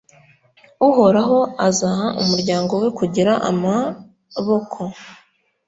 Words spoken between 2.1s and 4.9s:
umuryango we kugira amaboko